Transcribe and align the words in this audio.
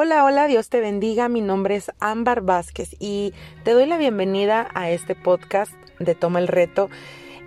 Hola, 0.00 0.22
hola, 0.22 0.46
Dios 0.46 0.68
te 0.68 0.78
bendiga. 0.78 1.28
Mi 1.28 1.40
nombre 1.40 1.74
es 1.74 1.90
Ámbar 1.98 2.42
Vázquez 2.42 2.94
y 3.00 3.34
te 3.64 3.72
doy 3.72 3.84
la 3.84 3.98
bienvenida 3.98 4.68
a 4.72 4.90
este 4.90 5.16
podcast 5.16 5.72
de 5.98 6.14
Toma 6.14 6.38
el 6.38 6.46
Reto. 6.46 6.88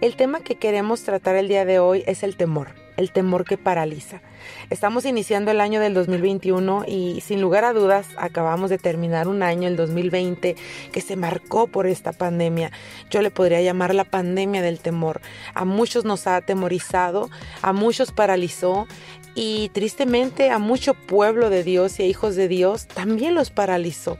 El 0.01 0.17
tema 0.17 0.41
que 0.41 0.55
queremos 0.55 1.01
tratar 1.03 1.37
el 1.37 1.47
día 1.47 1.63
de 1.63 1.79
hoy 1.79 2.03
es 2.07 2.23
el 2.23 2.35
temor, 2.35 2.75
el 2.97 3.13
temor 3.13 3.45
que 3.45 3.57
paraliza. 3.57 4.21
Estamos 4.69 5.05
iniciando 5.05 5.51
el 5.51 5.61
año 5.61 5.79
del 5.79 5.93
2021 5.93 6.83
y 6.87 7.21
sin 7.21 7.39
lugar 7.39 7.63
a 7.63 7.71
dudas 7.71 8.07
acabamos 8.17 8.69
de 8.69 8.77
terminar 8.77 9.29
un 9.29 9.43
año, 9.43 9.69
el 9.69 9.77
2020, 9.77 10.55
que 10.91 11.01
se 11.01 11.15
marcó 11.15 11.67
por 11.67 11.87
esta 11.87 12.11
pandemia. 12.11 12.71
Yo 13.09 13.21
le 13.21 13.31
podría 13.31 13.61
llamar 13.61 13.95
la 13.95 14.03
pandemia 14.03 14.61
del 14.61 14.79
temor. 14.79 15.21
A 15.53 15.63
muchos 15.63 16.03
nos 16.03 16.27
ha 16.27 16.35
atemorizado, 16.35 17.29
a 17.61 17.71
muchos 17.71 18.11
paralizó 18.11 18.87
y 19.35 19.69
tristemente 19.69 20.49
a 20.49 20.59
mucho 20.59 20.93
pueblo 20.93 21.49
de 21.49 21.63
Dios 21.63 21.99
y 21.99 22.03
a 22.03 22.05
hijos 22.05 22.35
de 22.35 22.47
Dios 22.47 22.87
también 22.87 23.35
los 23.35 23.49
paralizó. 23.49 24.17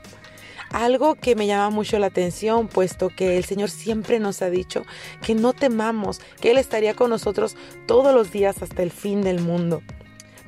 Algo 0.70 1.16
que 1.16 1.36
me 1.36 1.46
llama 1.46 1.68
mucho 1.68 1.98
la 1.98 2.06
atención, 2.06 2.66
puesto 2.66 3.08
que 3.08 3.36
el 3.36 3.44
Señor 3.44 3.68
siempre 3.68 4.18
nos 4.18 4.40
ha 4.40 4.48
dicho 4.48 4.84
que 5.20 5.34
no 5.34 5.52
temamos, 5.52 6.20
que 6.40 6.50
Él 6.50 6.58
estaría 6.58 6.94
con 6.94 7.10
nosotros 7.10 7.56
todos 7.86 8.14
los 8.14 8.32
días 8.32 8.62
hasta 8.62 8.82
el 8.82 8.90
fin 8.90 9.22
del 9.22 9.40
mundo. 9.40 9.82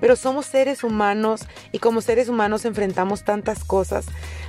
Pero 0.04 0.16
somos 0.16 0.44
seres 0.44 0.84
humanos 0.84 1.46
y 1.72 1.78
como 1.78 2.02
seres 2.02 2.28
humanos 2.28 2.66
enfrentamos 2.66 3.24
tantas 3.24 3.64
cosas 3.64 4.04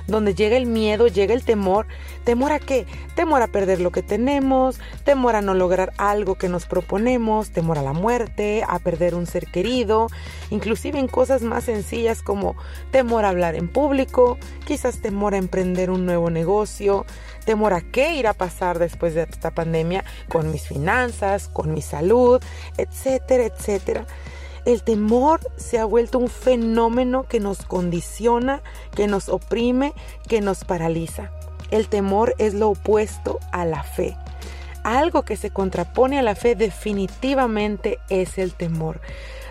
donde 0.06 0.34
llega 0.34 0.58
el 0.58 0.66
miedo, 0.66 1.06
llega 1.06 1.32
el 1.32 1.46
temor. 1.46 1.86
¿Temor 2.24 2.52
a 2.52 2.58
qué? 2.58 2.84
Temor 3.14 3.40
a 3.40 3.46
perder 3.46 3.80
lo 3.80 3.90
que 3.90 4.02
tenemos, 4.02 4.78
temor 5.04 5.34
a 5.34 5.40
no 5.40 5.54
lograr 5.54 5.94
algo 5.96 6.34
que 6.34 6.50
nos 6.50 6.66
proponemos, 6.66 7.52
temor 7.52 7.78
a 7.78 7.82
la 7.82 7.94
muerte, 7.94 8.64
a 8.68 8.78
perder 8.80 9.14
un 9.14 9.24
ser 9.26 9.46
querido, 9.46 10.08
inclusive 10.50 10.98
en 10.98 11.08
cosas 11.08 11.40
más 11.40 11.64
sencillas 11.64 12.20
como 12.20 12.54
temor 12.90 13.24
a 13.24 13.30
hablar 13.30 13.54
en 13.54 13.68
público, 13.68 14.36
quizás 14.66 15.00
temor 15.00 15.32
a 15.32 15.38
emprender 15.38 15.90
un 15.90 16.04
nuevo 16.04 16.28
negocio, 16.28 17.06
temor 17.46 17.72
a 17.72 17.80
qué 17.80 18.14
irá 18.16 18.32
a 18.32 18.34
pasar 18.34 18.78
después 18.78 19.14
de 19.14 19.22
esta 19.22 19.52
pandemia 19.52 20.04
con 20.28 20.50
mis 20.52 20.68
finanzas, 20.68 21.48
con 21.48 21.72
mi 21.72 21.80
salud, 21.80 22.42
etcétera, 22.76 23.44
etcétera. 23.44 24.06
El 24.66 24.82
temor 24.82 25.38
se 25.56 25.78
ha 25.78 25.84
vuelto 25.84 26.18
un 26.18 26.28
fenómeno 26.28 27.22
que 27.28 27.38
nos 27.38 27.64
condiciona, 27.64 28.62
que 28.96 29.06
nos 29.06 29.28
oprime, 29.28 29.94
que 30.28 30.40
nos 30.40 30.64
paraliza. 30.64 31.30
El 31.70 31.88
temor 31.88 32.34
es 32.38 32.52
lo 32.52 32.70
opuesto 32.70 33.38
a 33.52 33.64
la 33.64 33.84
fe. 33.84 34.16
Algo 34.82 35.22
que 35.22 35.36
se 35.36 35.50
contrapone 35.50 36.18
a 36.18 36.22
la 36.22 36.34
fe 36.34 36.56
definitivamente 36.56 38.00
es 38.10 38.38
el 38.38 38.54
temor. 38.54 39.00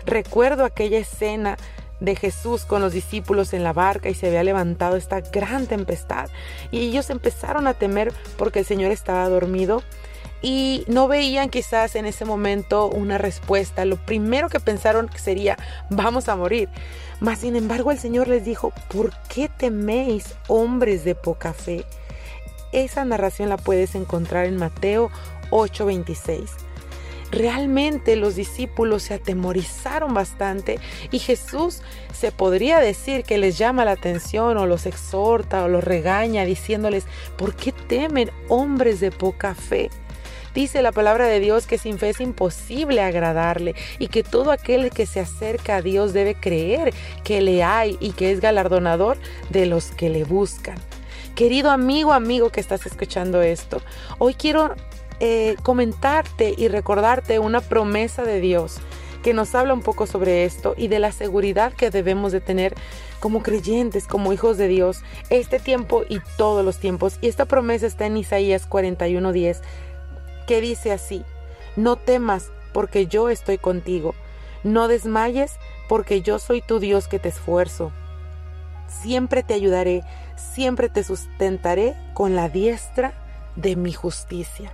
Recuerdo 0.04 0.66
aquella 0.66 0.98
escena 0.98 1.56
de 1.98 2.14
Jesús 2.14 2.66
con 2.66 2.82
los 2.82 2.92
discípulos 2.92 3.54
en 3.54 3.64
la 3.64 3.72
barca 3.72 4.10
y 4.10 4.14
se 4.14 4.26
había 4.26 4.42
levantado 4.42 4.96
esta 4.96 5.22
gran 5.22 5.66
tempestad 5.66 6.28
y 6.70 6.80
ellos 6.80 7.08
empezaron 7.08 7.66
a 7.66 7.72
temer 7.72 8.12
porque 8.36 8.58
el 8.58 8.66
Señor 8.66 8.92
estaba 8.92 9.26
dormido 9.30 9.82
y 10.42 10.84
no 10.86 11.08
veían 11.08 11.48
quizás 11.48 11.96
en 11.96 12.06
ese 12.06 12.24
momento 12.24 12.88
una 12.88 13.18
respuesta. 13.18 13.84
Lo 13.84 13.96
primero 13.96 14.48
que 14.48 14.60
pensaron 14.60 15.10
sería, 15.16 15.56
vamos 15.90 16.28
a 16.28 16.36
morir. 16.36 16.68
Mas 17.20 17.40
sin 17.40 17.56
embargo 17.56 17.90
el 17.90 17.98
Señor 17.98 18.28
les 18.28 18.44
dijo, 18.44 18.72
¿por 18.88 19.12
qué 19.28 19.48
teméis 19.48 20.34
hombres 20.48 21.04
de 21.04 21.14
poca 21.14 21.52
fe? 21.52 21.84
Esa 22.72 23.04
narración 23.04 23.48
la 23.48 23.56
puedes 23.56 23.94
encontrar 23.94 24.46
en 24.46 24.56
Mateo 24.56 25.10
8:26. 25.50 26.50
Realmente 27.30 28.14
los 28.14 28.36
discípulos 28.36 29.02
se 29.02 29.14
atemorizaron 29.14 30.14
bastante 30.14 30.78
y 31.10 31.18
Jesús 31.18 31.82
se 32.12 32.30
podría 32.30 32.78
decir 32.78 33.24
que 33.24 33.36
les 33.36 33.58
llama 33.58 33.84
la 33.84 33.92
atención 33.92 34.56
o 34.58 34.66
los 34.66 34.86
exhorta 34.86 35.64
o 35.64 35.68
los 35.68 35.82
regaña 35.82 36.44
diciéndoles, 36.44 37.04
¿por 37.36 37.54
qué 37.54 37.72
temen 37.72 38.30
hombres 38.48 39.00
de 39.00 39.10
poca 39.10 39.54
fe? 39.54 39.90
Dice 40.56 40.80
la 40.80 40.90
palabra 40.90 41.26
de 41.26 41.38
Dios 41.38 41.66
que 41.66 41.76
sin 41.76 41.98
fe 41.98 42.08
es 42.08 42.20
imposible 42.22 43.02
agradarle 43.02 43.74
y 43.98 44.08
que 44.08 44.22
todo 44.22 44.52
aquel 44.52 44.88
que 44.88 45.04
se 45.04 45.20
acerca 45.20 45.76
a 45.76 45.82
Dios 45.82 46.14
debe 46.14 46.34
creer 46.34 46.94
que 47.24 47.42
le 47.42 47.62
hay 47.62 47.98
y 48.00 48.12
que 48.12 48.30
es 48.30 48.40
galardonador 48.40 49.18
de 49.50 49.66
los 49.66 49.90
que 49.90 50.08
le 50.08 50.24
buscan. 50.24 50.78
Querido 51.34 51.70
amigo, 51.70 52.14
amigo 52.14 52.48
que 52.48 52.60
estás 52.60 52.86
escuchando 52.86 53.42
esto, 53.42 53.82
hoy 54.16 54.32
quiero 54.32 54.74
eh, 55.20 55.56
comentarte 55.62 56.54
y 56.56 56.68
recordarte 56.68 57.38
una 57.38 57.60
promesa 57.60 58.24
de 58.24 58.40
Dios 58.40 58.78
que 59.22 59.34
nos 59.34 59.54
habla 59.54 59.74
un 59.74 59.82
poco 59.82 60.06
sobre 60.06 60.44
esto 60.44 60.74
y 60.78 60.88
de 60.88 61.00
la 61.00 61.12
seguridad 61.12 61.74
que 61.74 61.90
debemos 61.90 62.32
de 62.32 62.40
tener 62.40 62.74
como 63.20 63.42
creyentes, 63.42 64.06
como 64.06 64.32
hijos 64.32 64.56
de 64.56 64.68
Dios, 64.68 65.00
este 65.28 65.58
tiempo 65.58 66.04
y 66.08 66.20
todos 66.38 66.64
los 66.64 66.78
tiempos. 66.78 67.18
Y 67.20 67.26
esta 67.26 67.44
promesa 67.44 67.86
está 67.86 68.06
en 68.06 68.16
Isaías 68.16 68.66
41:10 68.66 69.60
que 70.46 70.60
dice 70.60 70.92
así, 70.92 71.24
no 71.76 71.96
temas 71.96 72.50
porque 72.72 73.06
yo 73.06 73.28
estoy 73.28 73.58
contigo, 73.58 74.14
no 74.64 74.88
desmayes 74.88 75.52
porque 75.88 76.22
yo 76.22 76.38
soy 76.38 76.62
tu 76.62 76.78
Dios 76.78 77.08
que 77.08 77.18
te 77.18 77.28
esfuerzo. 77.28 77.92
Siempre 78.88 79.42
te 79.42 79.54
ayudaré, 79.54 80.02
siempre 80.36 80.88
te 80.88 81.04
sustentaré 81.04 81.94
con 82.14 82.34
la 82.34 82.48
diestra 82.48 83.12
de 83.56 83.76
mi 83.76 83.92
justicia. 83.92 84.72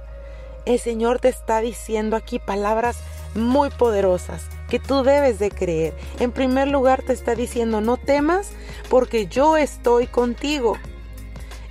El 0.64 0.78
Señor 0.78 1.18
te 1.18 1.28
está 1.28 1.60
diciendo 1.60 2.16
aquí 2.16 2.38
palabras 2.38 2.98
muy 3.34 3.70
poderosas 3.70 4.46
que 4.68 4.78
tú 4.78 5.02
debes 5.02 5.38
de 5.38 5.50
creer. 5.50 5.94
En 6.20 6.32
primer 6.32 6.68
lugar 6.68 7.02
te 7.02 7.12
está 7.12 7.34
diciendo, 7.34 7.80
no 7.80 7.96
temas 7.96 8.50
porque 8.88 9.26
yo 9.26 9.56
estoy 9.56 10.06
contigo. 10.06 10.76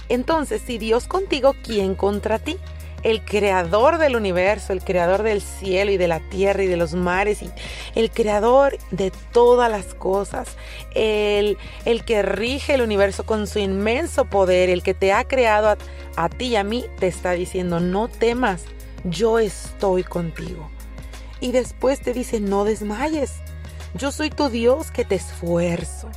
Entonces, 0.10 0.62
si 0.66 0.78
Dios 0.78 1.08
contigo, 1.08 1.56
¿quién 1.64 1.96
contra 1.96 2.38
ti? 2.38 2.58
El 3.04 3.24
creador 3.24 3.98
del 3.98 4.16
universo, 4.16 4.74
el 4.74 4.84
creador 4.84 5.24
del 5.24 5.42
cielo 5.42 5.92
y 5.92 5.98
de 5.98 6.08
la 6.08 6.20
tierra 6.20 6.64
y 6.64 6.68
de 6.68 6.78
los 6.78 6.94
mares, 6.94 7.42
y 7.42 7.50
el 7.96 8.12
creador 8.12 8.78
de 8.92 9.12
todas 9.32 9.70
las 9.72 9.94
cosas, 9.94 10.50
el, 10.96 11.58
el 11.86 12.06
que 12.06 12.22
rige 12.22 12.76
el 12.76 12.82
universo 12.82 13.26
con 13.26 13.48
su 13.48 13.60
inmenso 13.60 14.26
poder, 14.26 14.70
el 14.70 14.84
que 14.84 14.94
te 14.94 15.14
ha 15.14 15.24
creado 15.24 15.70
a, 15.70 15.78
a 16.16 16.30
ti 16.30 16.48
y 16.48 16.56
a 16.56 16.64
mí, 16.64 16.86
te 17.00 17.08
está 17.08 17.32
diciendo, 17.32 17.80
no 17.80 18.08
temas, 18.08 18.64
yo 19.04 19.40
estoy 19.40 20.04
contigo. 20.04 20.70
Y 21.40 21.52
después 21.52 22.02
te 22.02 22.14
dice, 22.14 22.40
no 22.40 22.66
desmayes, 22.66 23.34
yo 23.96 24.12
soy 24.12 24.30
tu 24.30 24.50
Dios 24.50 24.92
que 24.92 25.06
te 25.06 25.16
esfuerzo. 25.16 26.10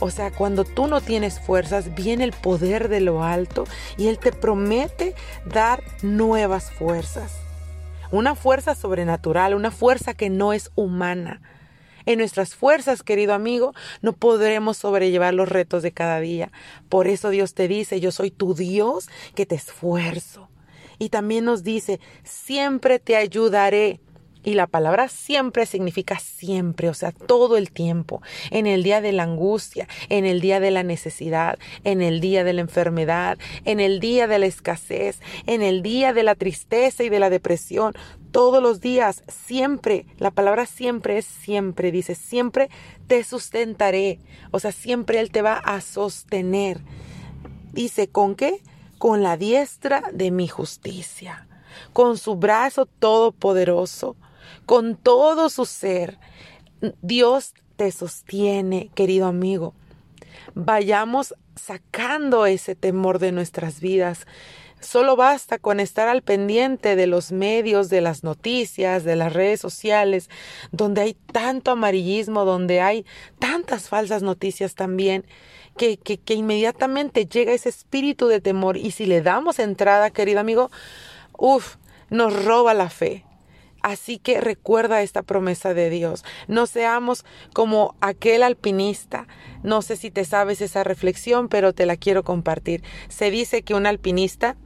O 0.00 0.10
sea, 0.10 0.30
cuando 0.30 0.64
tú 0.64 0.86
no 0.86 1.02
tienes 1.02 1.38
fuerzas, 1.38 1.94
viene 1.94 2.24
el 2.24 2.32
poder 2.32 2.88
de 2.88 3.00
lo 3.00 3.22
alto 3.22 3.64
y 3.98 4.08
Él 4.08 4.18
te 4.18 4.32
promete 4.32 5.14
dar 5.44 5.82
nuevas 6.02 6.70
fuerzas. 6.72 7.36
Una 8.10 8.34
fuerza 8.34 8.74
sobrenatural, 8.74 9.54
una 9.54 9.70
fuerza 9.70 10.14
que 10.14 10.30
no 10.30 10.54
es 10.54 10.70
humana. 10.74 11.42
En 12.06 12.18
nuestras 12.18 12.54
fuerzas, 12.54 13.02
querido 13.02 13.34
amigo, 13.34 13.74
no 14.00 14.14
podremos 14.14 14.78
sobrellevar 14.78 15.34
los 15.34 15.48
retos 15.48 15.82
de 15.82 15.92
cada 15.92 16.18
día. 16.18 16.50
Por 16.88 17.06
eso 17.06 17.28
Dios 17.28 17.52
te 17.52 17.68
dice, 17.68 18.00
yo 18.00 18.10
soy 18.10 18.30
tu 18.30 18.54
Dios 18.54 19.08
que 19.34 19.44
te 19.44 19.54
esfuerzo. 19.54 20.48
Y 20.98 21.10
también 21.10 21.44
nos 21.44 21.62
dice, 21.62 22.00
siempre 22.24 22.98
te 22.98 23.16
ayudaré. 23.16 24.00
Y 24.42 24.54
la 24.54 24.66
palabra 24.66 25.08
siempre 25.08 25.66
significa 25.66 26.18
siempre, 26.18 26.88
o 26.88 26.94
sea, 26.94 27.12
todo 27.12 27.58
el 27.58 27.70
tiempo, 27.70 28.22
en 28.50 28.66
el 28.66 28.82
día 28.82 29.02
de 29.02 29.12
la 29.12 29.24
angustia, 29.24 29.86
en 30.08 30.24
el 30.24 30.40
día 30.40 30.60
de 30.60 30.70
la 30.70 30.82
necesidad, 30.82 31.58
en 31.84 32.00
el 32.00 32.20
día 32.20 32.42
de 32.42 32.54
la 32.54 32.62
enfermedad, 32.62 33.38
en 33.66 33.80
el 33.80 34.00
día 34.00 34.26
de 34.26 34.38
la 34.38 34.46
escasez, 34.46 35.20
en 35.46 35.62
el 35.62 35.82
día 35.82 36.14
de 36.14 36.22
la 36.22 36.34
tristeza 36.34 37.04
y 37.04 37.10
de 37.10 37.18
la 37.18 37.28
depresión, 37.28 37.94
todos 38.30 38.62
los 38.62 38.80
días, 38.80 39.22
siempre, 39.28 40.06
la 40.18 40.30
palabra 40.30 40.64
siempre 40.64 41.18
es 41.18 41.26
siempre, 41.26 41.90
dice, 41.90 42.14
siempre 42.14 42.70
te 43.08 43.24
sustentaré, 43.24 44.20
o 44.52 44.60
sea, 44.60 44.72
siempre 44.72 45.20
Él 45.20 45.30
te 45.30 45.42
va 45.42 45.54
a 45.54 45.80
sostener. 45.80 46.80
Dice, 47.72 48.08
¿con 48.08 48.36
qué? 48.36 48.62
Con 48.98 49.22
la 49.22 49.36
diestra 49.36 50.04
de 50.12 50.30
mi 50.30 50.48
justicia, 50.48 51.46
con 51.92 52.16
su 52.16 52.36
brazo 52.36 52.86
todopoderoso 52.86 54.16
con 54.66 54.96
todo 54.96 55.48
su 55.50 55.66
ser. 55.66 56.18
Dios 57.02 57.54
te 57.76 57.90
sostiene, 57.92 58.90
querido 58.94 59.26
amigo. 59.26 59.74
Vayamos 60.54 61.34
sacando 61.56 62.46
ese 62.46 62.74
temor 62.74 63.18
de 63.18 63.32
nuestras 63.32 63.80
vidas. 63.80 64.26
Solo 64.80 65.14
basta 65.14 65.58
con 65.58 65.78
estar 65.78 66.08
al 66.08 66.22
pendiente 66.22 66.96
de 66.96 67.06
los 67.06 67.32
medios, 67.32 67.90
de 67.90 68.00
las 68.00 68.24
noticias, 68.24 69.04
de 69.04 69.14
las 69.14 69.32
redes 69.32 69.60
sociales, 69.60 70.30
donde 70.72 71.02
hay 71.02 71.14
tanto 71.32 71.70
amarillismo, 71.70 72.46
donde 72.46 72.80
hay 72.80 73.04
tantas 73.38 73.90
falsas 73.90 74.22
noticias 74.22 74.74
también, 74.74 75.26
que, 75.76 75.98
que, 75.98 76.34
inmediatamente 76.34 77.26
llega 77.26 77.52
ese 77.52 77.68
espíritu 77.68 78.26
de 78.26 78.40
temor 78.40 78.76
y 78.76 78.90
si 78.90 79.06
le 79.06 79.22
damos 79.22 79.58
entrada, 79.58 80.10
querido 80.10 80.40
amigo, 80.40 80.70
uff, 81.38 81.76
nos 82.10 82.44
roba 82.44 82.74
la 82.74 82.90
fe, 82.90 83.24
Así 83.82 84.18
que 84.18 84.40
recuerda 84.40 85.02
esta 85.02 85.22
promesa 85.22 85.74
de 85.74 85.90
Dios. 85.90 86.24
No 86.48 86.66
seamos 86.66 87.24
como 87.54 87.94
aquel 88.00 88.42
alpinista. 88.42 89.26
No 89.62 89.82
sé 89.82 89.96
si 89.96 90.10
te 90.10 90.24
sabes 90.24 90.60
esa 90.60 90.84
reflexión, 90.84 91.48
pero 91.48 91.72
te 91.72 91.86
la 91.86 91.96
quiero 91.96 92.22
compartir. 92.22 92.82
Se 93.08 93.30
dice 93.30 93.62
que 93.62 93.74
un 93.74 93.86
alpinista 93.86 94.56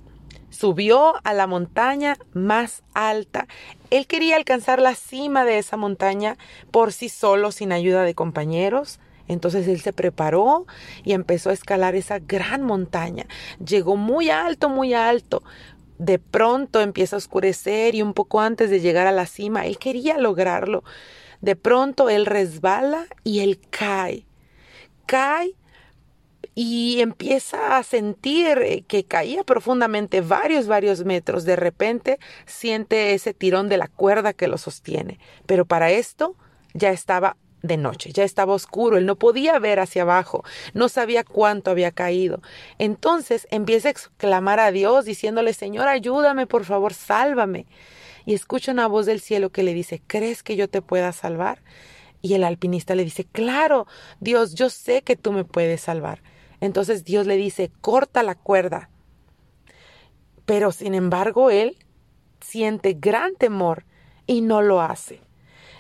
subió 0.50 1.14
a 1.25 1.34
la 1.34 1.46
montaña 1.46 2.16
más 2.32 2.82
alta. 2.94 3.46
Él 3.90 4.06
quería 4.06 4.37
alcanzar 4.37 4.81
la 4.81 4.94
cima 4.94 5.44
de 5.44 5.58
esa 5.58 5.76
montaña 5.76 6.37
por 6.70 6.93
sí 6.93 7.08
solo, 7.08 7.52
sin 7.52 7.72
ayuda 7.72 8.02
de 8.02 8.14
compañeros. 8.14 9.00
Entonces 9.26 9.66
él 9.69 9.81
se 9.81 9.93
preparó 9.93 10.66
y 11.02 11.12
empezó 11.12 11.50
a 11.50 11.55
escalar 11.55 11.94
esa 11.94 12.19
gran 12.19 12.62
montaña. 12.62 13.26
Llegó 13.64 13.96
muy 13.96 14.31
alto, 14.31 14.69
muy 14.69 14.93
alto 14.93 15.43
de 15.99 16.19
pronto 16.19 16.81
empieza 16.81 17.17
a 17.17 17.19
oscurecer 17.19 17.94
y 17.94 18.02
un 18.02 18.14
poco 18.14 18.41
antes 18.41 18.70
de 18.70 18.81
llegar 18.81 19.06
a 19.06 19.12
la 19.12 19.26
cima, 19.26 19.67
él 19.67 19.79
quería 19.79 20.19
lograrlo. 20.19 20.85
De 21.41 21.56
pronto 21.56 22.08
él 22.08 22.26
resbala 22.26 23.06
y 23.23 23.41
él 23.41 23.61
cae. 23.70 24.26
Cae 25.06 25.55
y 26.55 27.00
empieza 27.00 27.76
a 27.76 27.82
sentir 27.82 28.58
eh, 28.58 28.85
que 28.87 29.05
caía 29.05 29.44
profundamente 29.44 30.20
varios, 30.20 30.67
varios 30.67 31.05
metros. 31.05 31.44
De 31.44 31.56
repente 31.56 32.19
siente 32.47 33.14
ese 33.14 33.35
tirón 33.35 33.69
de 33.69 33.76
la 33.76 33.88
cuerda 33.88 34.32
que 34.32 34.49
lo 34.49 34.58
sostiene. 34.58 35.19
Pero 35.47 35.64
para 35.64 35.90
esto 35.90 36.37
ya 36.73 36.90
estaba 36.90 37.37
de 37.64 37.78
noche, 37.78 38.12
ya 38.12 38.25
estaba 38.25 38.52
oscuro, 38.52 38.99
él 38.99 39.06
no 39.06 39.16
podía 39.16 39.58
ver 39.58 39.81
hacia 39.81 40.02
abajo, 40.02 40.44
no 40.75 40.90
sabía 40.90 41.25
cuánto 41.25 41.70
había 41.70 41.93
caído. 41.93 42.43
Entonces 42.78 43.49
empieza 43.50 43.88
a 43.88 43.90
exclamar 43.90 44.61
a 44.61 44.70
Dios 44.70 45.06
diciéndole, 45.06 45.55
Señor, 45.55 45.88
ayúdame, 45.88 46.46
por 46.46 46.66
favor, 46.66 46.93
sálvame. 46.93 47.66
Y 48.26 48.34
escucha 48.34 48.70
una 48.70 48.87
voz 48.87 49.06
del 49.06 49.20
cielo 49.20 49.50
que 49.50 49.62
le 49.62 49.72
dice, 49.72 50.02
¿crees 50.06 50.43
que 50.43 50.56
yo 50.56 50.69
te 50.69 50.82
pueda 50.82 51.12
salvar? 51.12 51.62
Y 52.20 52.34
el 52.34 52.44
alpinista 52.44 52.94
le 52.94 53.05
dice, 53.05 53.25
claro, 53.25 53.87
Dios, 54.20 54.55
yo 54.55 54.69
sé 54.69 55.00
que 55.00 55.16
tú 55.16 55.32
me 55.32 55.44
puedes 55.44 55.81
salvar. 55.81 56.22
Entonces 56.61 57.02
Dios 57.05 57.26
le 57.26 57.37
dice, 57.37 57.70
corta 57.81 58.22
la 58.22 58.34
cuerda. 58.34 58.90
Pero 60.44 60.70
sin 60.70 60.94
embargo, 60.94 61.50
él 61.50 61.78
siente 62.40 62.93
gran 62.93 63.37
temor 63.37 63.87
y 64.26 64.43
no 64.43 64.61
lo 64.61 64.82
hace. 64.82 65.24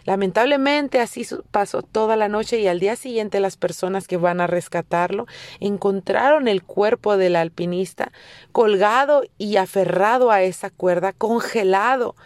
Lamentablemente 0.04 1.00
así 1.00 1.26
pasó 1.50 1.82
toda 1.82 2.16
la 2.16 2.28
noche 2.28 2.58
y 2.60 2.66
al 2.66 2.78
día 2.78 2.94
siguiente 2.94 3.40
las 3.40 3.56
personas 3.56 4.06
que 4.06 4.18
van 4.18 4.40
a 4.40 4.46
rescatarlo 4.46 5.26
encontraron 5.60 6.46
el 6.46 6.62
cuerpo 6.62 7.16
del 7.16 7.36
alpinista 7.36 8.12
colgado 8.52 9.22
y 9.38 9.56
aferrado 9.56 10.30
a 10.30 10.42
esa 10.42 10.70
cuerda, 10.70 11.12
congelado, 11.12 12.16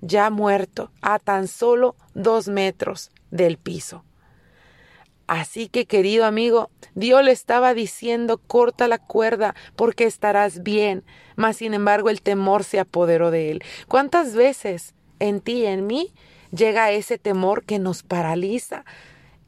ya 0.00 0.30
muerto, 0.30 0.90
a 1.00 1.18
tan 1.18 1.46
solo 1.48 1.94
dos 2.14 2.48
metros 2.48 3.10
del 3.30 3.56
piso. 3.56 4.04
Así 5.28 5.68
que, 5.68 5.84
querido 5.84 6.24
amigo, 6.24 6.70
Dios 6.94 7.22
le 7.22 7.32
estaba 7.32 7.74
diciendo 7.74 8.38
corta 8.38 8.88
la 8.88 8.98
cuerda 8.98 9.54
porque 9.76 10.04
estarás 10.04 10.62
bien, 10.62 11.04
mas 11.36 11.58
sin 11.58 11.74
embargo 11.74 12.08
el 12.08 12.22
temor 12.22 12.64
se 12.64 12.80
apoderó 12.80 13.30
de 13.30 13.50
él. 13.50 13.62
¿Cuántas 13.88 14.34
veces 14.34 14.94
en 15.18 15.40
ti 15.40 15.66
en 15.66 15.86
mí 15.86 16.14
llega 16.52 16.90
ese 16.92 17.18
temor 17.18 17.64
que 17.64 17.78
nos 17.78 18.02
paraliza 18.02 18.84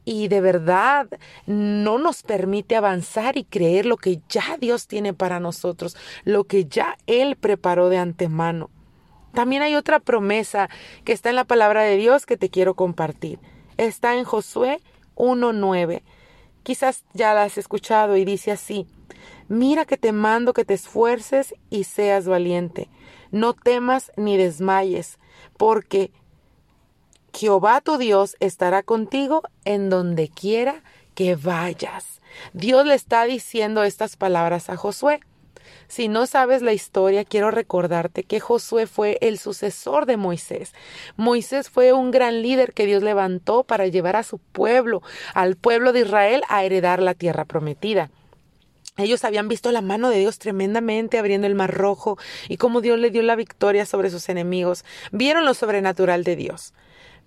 y 0.03 0.27
de 0.27 0.41
verdad 0.41 1.07
no 1.45 1.99
nos 1.99 2.23
permite 2.23 2.75
avanzar 2.75 3.37
y 3.37 3.43
creer 3.43 3.85
lo 3.85 3.97
que 3.97 4.21
ya 4.29 4.57
Dios 4.59 4.87
tiene 4.87 5.13
para 5.13 5.39
nosotros, 5.39 5.95
lo 6.23 6.45
que 6.45 6.65
ya 6.65 6.97
Él 7.05 7.35
preparó 7.35 7.89
de 7.89 7.97
antemano. 7.97 8.69
También 9.33 9.61
hay 9.61 9.75
otra 9.75 9.99
promesa 9.99 10.69
que 11.05 11.13
está 11.13 11.29
en 11.29 11.35
la 11.35 11.45
palabra 11.45 11.83
de 11.83 11.97
Dios 11.97 12.25
que 12.25 12.37
te 12.37 12.49
quiero 12.49 12.73
compartir. 12.75 13.39
Está 13.77 14.17
en 14.17 14.25
Josué 14.25 14.81
1.9. 15.15 16.01
Quizás 16.63 17.05
ya 17.13 17.33
la 17.33 17.43
has 17.43 17.57
escuchado 17.57 18.17
y 18.17 18.25
dice 18.25 18.51
así, 18.51 18.87
mira 19.47 19.85
que 19.85 19.97
te 19.97 20.11
mando 20.11 20.53
que 20.53 20.65
te 20.65 20.73
esfuerces 20.73 21.55
y 21.69 21.85
seas 21.85 22.27
valiente, 22.27 22.89
no 23.31 23.53
temas 23.53 24.11
ni 24.15 24.37
desmayes, 24.37 25.17
porque 25.57 26.11
Jehová 27.33 27.81
tu 27.81 27.97
Dios 27.97 28.35
estará 28.39 28.83
contigo 28.83 29.43
en 29.65 29.89
donde 29.89 30.29
quiera 30.29 30.83
que 31.15 31.35
vayas. 31.35 32.21
Dios 32.53 32.85
le 32.85 32.93
está 32.93 33.25
diciendo 33.25 33.83
estas 33.83 34.15
palabras 34.15 34.69
a 34.69 34.77
Josué. 34.77 35.19
Si 35.87 36.07
no 36.07 36.25
sabes 36.25 36.61
la 36.61 36.73
historia, 36.73 37.25
quiero 37.25 37.51
recordarte 37.51 38.23
que 38.23 38.39
Josué 38.39 38.87
fue 38.87 39.17
el 39.21 39.37
sucesor 39.37 40.05
de 40.05 40.17
Moisés. 40.17 40.73
Moisés 41.17 41.69
fue 41.69 41.93
un 41.93 42.11
gran 42.11 42.41
líder 42.41 42.73
que 42.73 42.85
Dios 42.85 43.03
levantó 43.03 43.63
para 43.63 43.87
llevar 43.87 44.15
a 44.15 44.23
su 44.23 44.37
pueblo, 44.37 45.01
al 45.33 45.57
pueblo 45.57 45.91
de 45.91 46.01
Israel, 46.01 46.43
a 46.47 46.63
heredar 46.63 47.01
la 47.01 47.13
tierra 47.13 47.45
prometida. 47.45 48.09
Ellos 48.97 49.23
habían 49.23 49.47
visto 49.47 49.71
la 49.71 49.81
mano 49.81 50.09
de 50.09 50.19
Dios 50.19 50.37
tremendamente 50.37 51.17
abriendo 51.17 51.47
el 51.47 51.55
mar 51.55 51.73
rojo 51.73 52.17
y 52.47 52.57
cómo 52.57 52.81
Dios 52.81 52.99
le 52.99 53.09
dio 53.09 53.21
la 53.21 53.35
victoria 53.35 53.85
sobre 53.85 54.09
sus 54.09 54.29
enemigos. 54.29 54.85
Vieron 55.11 55.45
lo 55.45 55.53
sobrenatural 55.53 56.23
de 56.23 56.35
Dios. 56.35 56.73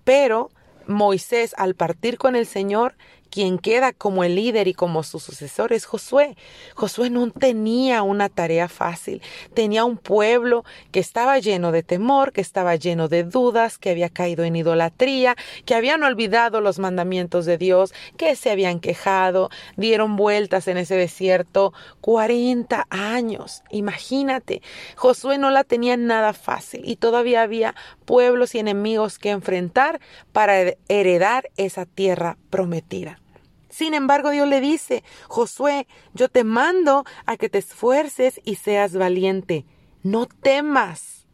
Pero 0.04 0.50
Moisés, 0.86 1.54
al 1.56 1.74
partir 1.74 2.18
con 2.18 2.36
el 2.36 2.46
Señor, 2.46 2.94
quien 3.34 3.58
queda 3.58 3.92
como 3.92 4.22
el 4.22 4.36
líder 4.36 4.68
y 4.68 4.74
como 4.74 5.02
su 5.02 5.18
sucesor 5.18 5.72
es 5.72 5.86
Josué. 5.86 6.36
Josué 6.76 7.10
no 7.10 7.32
tenía 7.32 8.04
una 8.04 8.28
tarea 8.28 8.68
fácil, 8.68 9.22
tenía 9.54 9.84
un 9.84 9.96
pueblo 9.96 10.64
que 10.92 11.00
estaba 11.00 11.40
lleno 11.40 11.72
de 11.72 11.82
temor, 11.82 12.32
que 12.32 12.40
estaba 12.40 12.76
lleno 12.76 13.08
de 13.08 13.24
dudas, 13.24 13.76
que 13.76 13.90
había 13.90 14.08
caído 14.08 14.44
en 14.44 14.54
idolatría, 14.54 15.34
que 15.64 15.74
habían 15.74 16.04
olvidado 16.04 16.60
los 16.60 16.78
mandamientos 16.78 17.44
de 17.44 17.58
Dios, 17.58 17.92
que 18.16 18.36
se 18.36 18.52
habían 18.52 18.78
quejado, 18.78 19.50
dieron 19.76 20.14
vueltas 20.14 20.68
en 20.68 20.76
ese 20.76 20.94
desierto 20.94 21.72
40 22.02 22.86
años. 22.88 23.64
Imagínate, 23.70 24.62
Josué 24.94 25.38
no 25.38 25.50
la 25.50 25.64
tenía 25.64 25.96
nada 25.96 26.34
fácil 26.34 26.82
y 26.84 26.94
todavía 26.94 27.42
había 27.42 27.74
pueblos 28.04 28.54
y 28.54 28.60
enemigos 28.60 29.18
que 29.18 29.30
enfrentar 29.30 30.00
para 30.30 30.74
heredar 30.86 31.50
esa 31.56 31.84
tierra 31.84 32.38
prometida. 32.48 33.18
Sin 33.74 33.92
embargo, 33.92 34.30
Dios 34.30 34.46
le 34.46 34.60
dice, 34.60 35.02
Josué, 35.26 35.88
yo 36.12 36.28
te 36.28 36.44
mando 36.44 37.04
a 37.26 37.36
que 37.36 37.48
te 37.48 37.58
esfuerces 37.58 38.40
y 38.44 38.54
seas 38.54 38.94
valiente. 38.94 39.64
No 40.04 40.26
temas. 40.26 41.26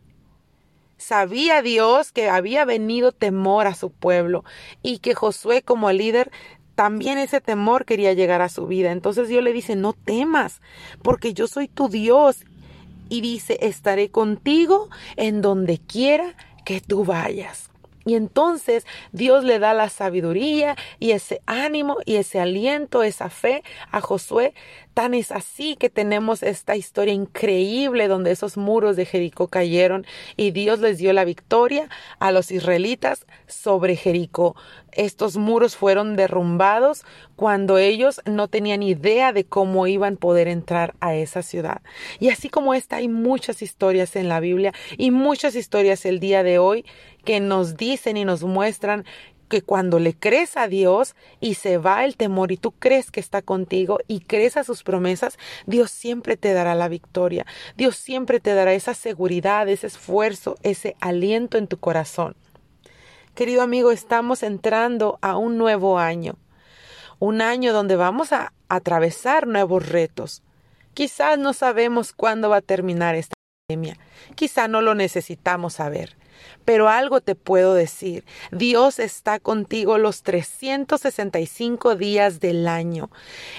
Sabía 0.97 1.61
Dios 1.61 2.13
que 2.13 2.31
había 2.31 2.65
venido 2.65 3.13
temor 3.13 3.67
a 3.67 3.75
su 3.75 3.91
pueblo 3.91 4.43
y 4.81 5.01
que 5.01 5.15
Josué 5.15 5.61
como 5.61 5.93
líder 5.93 6.31
también 6.77 7.19
ese 7.19 7.43
temor 7.43 7.85
quería 7.85 8.15
llegar 8.15 8.41
a 8.41 8.49
su 8.49 8.67
vida. 8.67 8.91
Entonces 8.91 9.29
Dios 9.29 9.45
le 9.45 9.53
dice, 9.53 9.77
no 9.77 9.93
temas, 9.93 10.63
porque 11.03 11.35
yo 11.35 11.47
soy 11.47 11.69
tu 11.69 11.91
Dios. 11.91 12.47
Y 13.11 13.21
dice, 13.21 13.59
estaré 13.61 14.11
contigo 14.11 14.89
en 15.17 15.43
donde 15.43 15.77
quiera 15.77 16.37
que 16.65 16.81
tú 16.81 17.05
vayas. 17.05 17.70
Y 18.05 18.15
entonces 18.15 18.87
Dios 19.13 19.45
le 19.45 19.59
da 19.59 19.75
la 19.75 19.89
sabiduría 19.89 20.77
y 20.99 21.11
ese 21.13 21.43
ánimo 21.47 21.99
y 22.07 22.17
ese 22.17 22.41
aliento, 22.41 23.03
esa 23.03 23.29
fe 23.31 23.63
a 23.91 24.01
Josué. 24.01 24.55
Tan 24.95 25.15
es 25.15 25.31
así 25.31 25.77
que 25.77 25.89
tenemos 25.89 26.43
esta 26.43 26.77
historia 26.77 27.15
increíble 27.15 28.09
donde 28.09 28.33
esos 28.33 28.57
muros 28.57 28.97
de 28.97 29.07
Jericó 29.07 29.47
cayeron 29.49 30.05
y 30.37 30.51
Dios 30.51 30.81
les 30.81 30.99
dio 30.99 31.13
la 31.13 31.25
victoria 31.25 31.89
a 32.19 32.33
los 32.33 32.51
israelitas 32.51 33.27
sobre 33.47 33.95
Jericó. 33.95 34.57
Estos 34.93 35.37
muros 35.37 35.77
fueron 35.77 36.17
derrumbados 36.17 37.05
cuando 37.37 37.79
ellos 37.79 38.21
no 38.27 38.49
tenían 38.49 38.83
idea 38.83 39.33
de 39.33 39.45
cómo 39.45 39.87
iban 39.87 40.15
a 40.15 40.19
poder 40.19 40.49
entrar 40.49 40.95
a 41.01 41.15
esa 41.15 41.43
ciudad. 41.43 41.83
Y 42.19 42.31
así 42.31 42.49
como 42.49 42.75
esta 42.75 42.97
hay 42.97 43.09
muchas 43.09 43.63
historias 43.63 44.17
en 44.17 44.29
la 44.29 44.41
Biblia 44.41 44.73
y 44.99 45.13
muchas 45.13 45.55
historias 45.55 46.05
el 46.05 46.19
día 46.19 46.43
de 46.43 46.59
hoy 46.59 46.85
que 47.25 47.39
nos 47.39 47.77
dicen 47.77 48.17
y 48.17 48.25
nos 48.25 48.43
muestran 48.43 49.05
que 49.51 49.61
cuando 49.61 49.99
le 49.99 50.15
crees 50.15 50.57
a 50.57 50.69
Dios 50.69 51.15
y 51.41 51.55
se 51.55 51.77
va 51.77 52.07
el 52.07 52.17
temor 52.17 52.53
y 52.53 52.57
tú 52.57 52.71
crees 52.71 53.11
que 53.11 53.21
está 53.21 53.43
contigo 53.43 53.99
y 54.07 54.21
crees 54.21 54.57
a 54.57 54.65
sus 54.65 54.83
promesas, 54.83 55.39
Dios 55.67 55.91
siempre 55.91 56.39
te 56.39 56.55
dará 56.55 56.75
la 56.75 56.89
victoria. 56.89 57.45
Dios 57.77 57.97
siempre 57.97 58.41
te 58.41 58.55
dará 58.55 58.73
esa 58.73 58.95
seguridad, 58.95 59.69
ese 59.69 59.89
esfuerzo, 59.89 60.57
ese 60.63 60.97
aliento 61.01 61.59
en 61.59 61.67
tu 61.67 61.79
corazón. 61.79 62.35
Querido 63.35 63.63
amigo, 63.63 63.91
estamos 63.91 64.43
entrando 64.43 65.19
a 65.21 65.37
un 65.37 65.59
nuevo 65.59 65.99
año, 65.99 66.37
un 67.19 67.43
año 67.43 67.73
donde 67.73 67.97
vamos 67.97 68.33
a 68.33 68.53
atravesar 68.69 69.47
nuevos 69.47 69.89
retos. 69.89 70.43
Quizás 70.95 71.39
no 71.39 71.53
sabemos 71.53 72.13
cuándo 72.13 72.49
va 72.49 72.59
a 72.59 72.63
terminar 72.63 73.15
esta 73.17 73.35
pandemia, 73.67 73.99
quizá 74.37 74.69
no 74.69 74.81
lo 74.81 74.95
necesitamos 74.95 75.75
saber. 75.75 76.17
Pero 76.65 76.89
algo 76.89 77.21
te 77.21 77.35
puedo 77.35 77.75
decir, 77.75 78.25
Dios 78.53 78.99
está 78.99 79.41
contigo 79.41 79.99
los 79.99 80.23
365 80.23 81.97
días 81.97 82.41
del 82.41 82.69
año. 82.69 83.11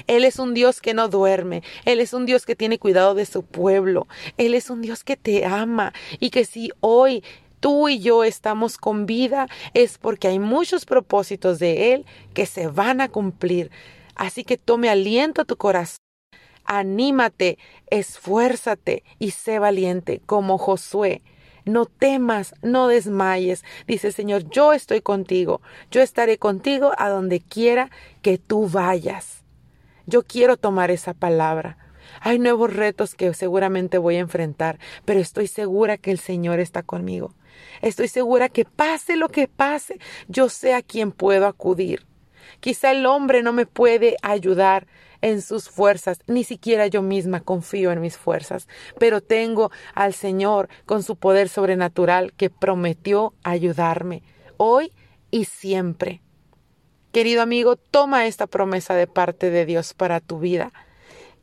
Él 0.07 0.23
es 0.23 0.39
un 0.39 0.53
Dios 0.53 0.81
que 0.81 0.93
no 0.93 1.07
duerme, 1.07 1.63
Él 1.85 1.99
es 1.99 2.13
un 2.13 2.25
Dios 2.25 2.45
que 2.45 2.55
tiene 2.55 2.79
cuidado 2.79 3.15
de 3.15 3.25
su 3.25 3.43
pueblo, 3.43 4.07
Él 4.37 4.53
es 4.53 4.69
un 4.69 4.81
Dios 4.81 5.03
que 5.03 5.17
te 5.17 5.45
ama 5.45 5.93
y 6.19 6.29
que 6.29 6.45
si 6.45 6.71
hoy 6.79 7.23
tú 7.61 7.87
y 7.87 7.99
yo 7.99 8.25
estamos 8.25 8.77
con 8.77 9.05
vida 9.05 9.47
es 9.73 9.97
porque 9.97 10.27
hay 10.27 10.39
muchos 10.39 10.85
propósitos 10.85 11.59
de 11.59 11.93
Él 11.93 12.05
que 12.33 12.45
se 12.45 12.67
van 12.67 12.99
a 12.99 13.07
cumplir. 13.07 13.71
Así 14.15 14.43
que 14.43 14.57
tome 14.57 14.89
aliento 14.89 15.41
a 15.41 15.45
tu 15.45 15.55
corazón. 15.55 15.97
Anímate, 16.65 17.57
esfuérzate 17.87 19.03
y 19.19 19.31
sé 19.31 19.59
valiente 19.59 20.21
como 20.25 20.57
Josué. 20.57 21.21
No 21.65 21.85
temas, 21.85 22.53
no 22.61 22.87
desmayes. 22.87 23.63
Dice 23.87 24.11
Señor, 24.11 24.49
yo 24.49 24.73
estoy 24.73 25.01
contigo. 25.01 25.61
Yo 25.91 26.01
estaré 26.01 26.37
contigo 26.37 26.91
a 26.97 27.09
donde 27.09 27.39
quiera 27.39 27.89
que 28.21 28.37
tú 28.37 28.67
vayas. 28.67 29.43
Yo 30.05 30.23
quiero 30.23 30.57
tomar 30.57 30.91
esa 30.91 31.13
palabra. 31.13 31.77
Hay 32.19 32.39
nuevos 32.39 32.73
retos 32.73 33.15
que 33.15 33.33
seguramente 33.33 33.97
voy 33.97 34.17
a 34.17 34.19
enfrentar, 34.19 34.79
pero 35.05 35.19
estoy 35.19 35.47
segura 35.47 35.97
que 35.97 36.11
el 36.11 36.19
Señor 36.19 36.59
está 36.59 36.83
conmigo. 36.83 37.33
Estoy 37.81 38.07
segura 38.07 38.49
que 38.49 38.65
pase 38.65 39.15
lo 39.15 39.29
que 39.29 39.47
pase, 39.47 39.99
yo 40.27 40.49
sé 40.49 40.73
a 40.73 40.81
quién 40.81 41.11
puedo 41.11 41.47
acudir. 41.47 42.05
Quizá 42.61 42.91
el 42.91 43.05
hombre 43.05 43.43
no 43.43 43.51
me 43.51 43.65
puede 43.65 44.15
ayudar 44.21 44.87
en 45.21 45.41
sus 45.41 45.69
fuerzas, 45.69 46.19
ni 46.27 46.43
siquiera 46.43 46.87
yo 46.87 47.01
misma 47.01 47.41
confío 47.41 47.91
en 47.91 48.01
mis 48.01 48.17
fuerzas, 48.17 48.67
pero 48.97 49.21
tengo 49.21 49.71
al 49.93 50.13
Señor 50.13 50.69
con 50.85 51.03
su 51.03 51.15
poder 51.15 51.49
sobrenatural 51.49 52.33
que 52.33 52.49
prometió 52.49 53.33
ayudarme 53.43 54.23
hoy 54.57 54.93
y 55.31 55.45
siempre. 55.45 56.21
Querido 57.11 57.41
amigo, 57.41 57.75
toma 57.75 58.25
esta 58.25 58.47
promesa 58.47 58.93
de 58.93 59.07
parte 59.07 59.49
de 59.49 59.65
Dios 59.65 59.93
para 59.93 60.19
tu 60.19 60.39
vida. 60.39 60.71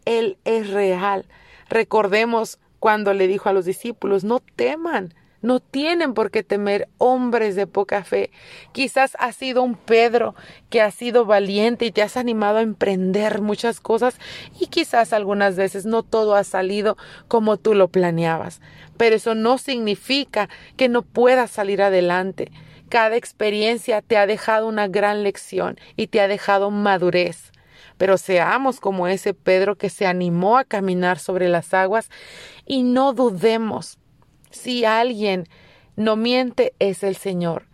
Él 0.04 0.38
es 0.44 0.70
real. 0.70 1.26
Recordemos 1.68 2.58
cuando 2.78 3.12
le 3.12 3.26
dijo 3.26 3.48
a 3.48 3.52
los 3.52 3.64
discípulos, 3.64 4.24
no 4.24 4.40
teman, 4.40 5.14
no 5.40 5.60
tienen 5.60 6.14
por 6.14 6.30
qué 6.30 6.42
temer 6.42 6.88
hombres 6.98 7.56
de 7.56 7.66
poca 7.66 8.04
fe. 8.04 8.30
Quizás 8.72 9.16
has 9.18 9.36
sido 9.36 9.62
un 9.62 9.74
Pedro 9.74 10.34
que 10.70 10.80
ha 10.80 10.90
sido 10.90 11.24
valiente 11.24 11.86
y 11.86 11.92
te 11.92 12.02
has 12.02 12.16
animado 12.16 12.58
a 12.58 12.62
emprender 12.62 13.40
muchas 13.40 13.80
cosas 13.80 14.18
y 14.58 14.66
quizás 14.66 15.12
algunas 15.12 15.56
veces 15.56 15.86
no 15.86 16.02
todo 16.02 16.34
ha 16.34 16.44
salido 16.44 16.96
como 17.28 17.56
tú 17.56 17.74
lo 17.74 17.88
planeabas. 17.88 18.60
Pero 18.96 19.16
eso 19.16 19.34
no 19.34 19.58
significa 19.58 20.48
que 20.76 20.88
no 20.88 21.02
puedas 21.02 21.50
salir 21.50 21.82
adelante. 21.82 22.50
Cada 22.88 23.16
experiencia 23.16 24.02
te 24.02 24.16
ha 24.16 24.26
dejado 24.26 24.66
una 24.66 24.88
gran 24.88 25.22
lección 25.22 25.78
y 25.96 26.08
te 26.08 26.20
ha 26.20 26.28
dejado 26.28 26.70
madurez 26.70 27.52
pero 27.98 28.16
seamos 28.16 28.80
como 28.80 29.08
ese 29.08 29.34
Pedro 29.34 29.76
que 29.76 29.90
se 29.90 30.06
animó 30.06 30.56
a 30.56 30.64
caminar 30.64 31.18
sobre 31.18 31.48
las 31.48 31.74
aguas 31.74 32.08
y 32.64 32.84
no 32.84 33.12
dudemos. 33.12 33.98
Si 34.50 34.84
alguien 34.84 35.48
no 35.96 36.16
miente, 36.16 36.74
es 36.78 37.02
el 37.02 37.16
Señor. 37.16 37.66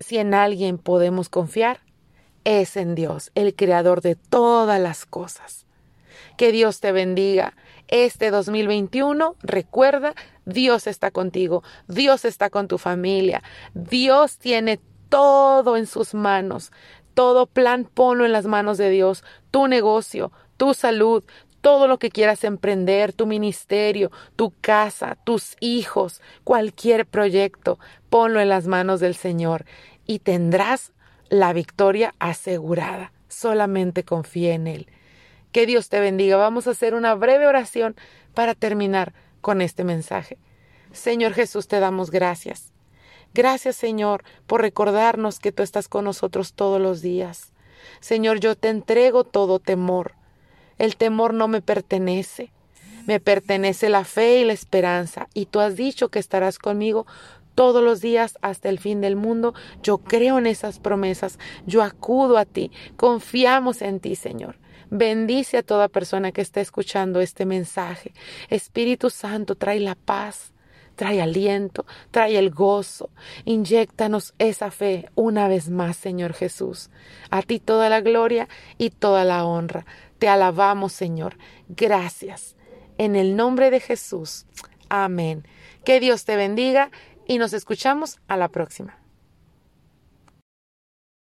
Si 0.00 0.18
en 0.18 0.34
alguien 0.34 0.78
podemos 0.78 1.28
confiar, 1.28 1.80
es 2.44 2.76
en 2.76 2.94
Dios, 2.94 3.30
el 3.34 3.54
creador 3.54 4.02
de 4.02 4.16
todas 4.16 4.80
las 4.80 5.06
cosas. 5.06 5.66
Que 6.36 6.52
Dios 6.52 6.80
te 6.80 6.92
bendiga. 6.92 7.54
Este 7.88 8.30
2021, 8.30 9.36
recuerda, 9.42 10.14
Dios 10.44 10.86
está 10.86 11.10
contigo, 11.10 11.62
Dios 11.88 12.24
está 12.24 12.50
con 12.50 12.66
tu 12.68 12.78
familia, 12.78 13.42
Dios 13.74 14.38
tiene 14.38 14.80
todo 15.08 15.76
en 15.76 15.86
sus 15.86 16.14
manos. 16.14 16.72
Todo 17.14 17.46
plan 17.46 17.84
ponlo 17.84 18.24
en 18.24 18.32
las 18.32 18.46
manos 18.46 18.78
de 18.78 18.88
Dios, 18.88 19.22
tu 19.50 19.68
negocio, 19.68 20.32
tu 20.56 20.72
salud, 20.72 21.22
todo 21.62 21.86
lo 21.86 21.98
que 21.98 22.10
quieras 22.10 22.44
emprender, 22.44 23.12
tu 23.14 23.24
ministerio, 23.26 24.10
tu 24.36 24.52
casa, 24.60 25.16
tus 25.24 25.56
hijos, 25.60 26.20
cualquier 26.44 27.06
proyecto, 27.06 27.78
ponlo 28.10 28.40
en 28.40 28.50
las 28.50 28.66
manos 28.66 29.00
del 29.00 29.14
Señor 29.14 29.64
y 30.04 30.18
tendrás 30.18 30.92
la 31.30 31.54
victoria 31.54 32.14
asegurada. 32.18 33.12
Solamente 33.28 34.04
confía 34.04 34.52
en 34.52 34.66
Él. 34.66 34.88
Que 35.52 35.64
Dios 35.64 35.88
te 35.88 36.00
bendiga. 36.00 36.36
Vamos 36.36 36.66
a 36.66 36.72
hacer 36.72 36.94
una 36.94 37.14
breve 37.14 37.46
oración 37.46 37.96
para 38.34 38.54
terminar 38.54 39.14
con 39.40 39.62
este 39.62 39.84
mensaje. 39.84 40.36
Señor 40.92 41.32
Jesús, 41.32 41.68
te 41.68 41.80
damos 41.80 42.10
gracias. 42.10 42.72
Gracias, 43.34 43.76
Señor, 43.76 44.24
por 44.46 44.60
recordarnos 44.60 45.38
que 45.38 45.52
tú 45.52 45.62
estás 45.62 45.88
con 45.88 46.04
nosotros 46.04 46.52
todos 46.52 46.80
los 46.80 47.00
días. 47.00 47.52
Señor, 48.00 48.40
yo 48.40 48.56
te 48.56 48.68
entrego 48.68 49.24
todo 49.24 49.58
temor. 49.58 50.14
El 50.82 50.96
temor 50.96 51.32
no 51.32 51.46
me 51.46 51.62
pertenece. 51.62 52.50
Me 53.06 53.20
pertenece 53.20 53.88
la 53.88 54.02
fe 54.02 54.40
y 54.40 54.44
la 54.44 54.52
esperanza. 54.52 55.28
Y 55.32 55.46
tú 55.46 55.60
has 55.60 55.76
dicho 55.76 56.08
que 56.08 56.18
estarás 56.18 56.58
conmigo 56.58 57.06
todos 57.54 57.84
los 57.84 58.00
días 58.00 58.36
hasta 58.42 58.68
el 58.68 58.80
fin 58.80 59.00
del 59.00 59.14
mundo. 59.14 59.54
Yo 59.84 59.98
creo 59.98 60.38
en 60.38 60.46
esas 60.48 60.80
promesas. 60.80 61.38
Yo 61.66 61.84
acudo 61.84 62.36
a 62.36 62.46
ti. 62.46 62.72
Confiamos 62.96 63.80
en 63.80 64.00
ti, 64.00 64.16
Señor. 64.16 64.58
Bendice 64.90 65.58
a 65.58 65.62
toda 65.62 65.86
persona 65.86 66.32
que 66.32 66.40
está 66.40 66.60
escuchando 66.60 67.20
este 67.20 67.46
mensaje. 67.46 68.12
Espíritu 68.48 69.08
Santo, 69.08 69.54
trae 69.54 69.78
la 69.78 69.94
paz 69.94 70.52
trae 70.94 71.20
aliento, 71.20 71.86
trae 72.10 72.38
el 72.38 72.50
gozo. 72.50 73.10
Inyéctanos 73.44 74.34
esa 74.38 74.70
fe 74.70 75.08
una 75.14 75.48
vez 75.48 75.70
más, 75.70 75.96
Señor 75.96 76.34
Jesús. 76.34 76.90
A 77.30 77.42
ti 77.42 77.58
toda 77.58 77.88
la 77.88 78.00
gloria 78.00 78.48
y 78.78 78.90
toda 78.90 79.24
la 79.24 79.44
honra. 79.44 79.86
Te 80.22 80.28
alabamos, 80.28 80.92
Señor. 80.92 81.36
Gracias. 81.66 82.54
En 82.96 83.16
el 83.16 83.34
nombre 83.34 83.72
de 83.72 83.80
Jesús. 83.80 84.46
Amén. 84.88 85.44
Que 85.84 85.98
Dios 85.98 86.24
te 86.24 86.36
bendiga 86.36 86.92
y 87.26 87.38
nos 87.38 87.52
escuchamos 87.52 88.20
a 88.28 88.36
la 88.36 88.48
próxima. 88.48 89.01